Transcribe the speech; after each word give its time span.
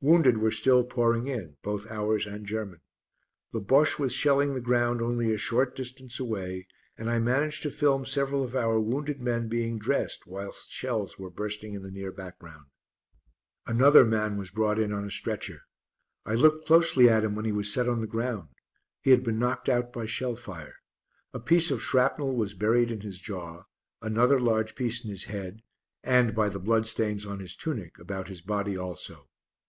Wounded 0.00 0.36
were 0.36 0.50
still 0.50 0.84
pouring 0.84 1.28
in, 1.28 1.56
both 1.62 1.86
ours 1.90 2.26
and 2.26 2.44
German. 2.44 2.80
The 3.54 3.60
Bosche 3.62 3.98
was 3.98 4.12
shelling 4.12 4.52
the 4.52 4.60
ground 4.60 5.00
only 5.00 5.32
a 5.32 5.38
short 5.38 5.74
distance 5.74 6.20
away 6.20 6.66
and 6.98 7.08
I 7.08 7.18
managed 7.18 7.62
to 7.62 7.70
film 7.70 8.04
several 8.04 8.44
of 8.44 8.54
our 8.54 8.78
wounded 8.78 9.22
men 9.22 9.48
being 9.48 9.78
dressed 9.78 10.26
whilst 10.26 10.68
shells 10.68 11.18
were 11.18 11.30
bursting 11.30 11.72
in 11.72 11.82
the 11.82 11.90
near 11.90 12.12
background. 12.12 12.66
Another 13.66 14.04
man 14.04 14.36
was 14.36 14.50
brought 14.50 14.78
in 14.78 14.92
on 14.92 15.06
a 15.06 15.10
stretcher. 15.10 15.62
I 16.26 16.34
looked 16.34 16.66
closely 16.66 17.08
at 17.08 17.24
him 17.24 17.34
when 17.34 17.46
he 17.46 17.52
was 17.52 17.72
set 17.72 17.88
on 17.88 18.02
the 18.02 18.06
ground. 18.06 18.48
He 19.00 19.10
had 19.10 19.22
been 19.24 19.38
knocked 19.38 19.70
out 19.70 19.90
by 19.90 20.04
shell 20.04 20.36
fire. 20.36 20.80
A 21.32 21.40
piece 21.40 21.70
of 21.70 21.80
shrapnel 21.80 22.36
was 22.36 22.52
buried 22.52 22.90
in 22.90 23.00
his 23.00 23.18
jaw, 23.20 23.62
another 24.02 24.38
large 24.38 24.74
piece 24.74 25.02
in 25.02 25.08
his 25.08 25.24
head, 25.24 25.62
and, 26.02 26.34
by 26.34 26.50
the 26.50 26.60
bloodstains 26.60 27.24
on 27.24 27.38
his 27.40 27.56
tunic, 27.56 27.98
about 27.98 28.28
his 28.28 28.42
body 28.42 28.76
also. 28.76 29.30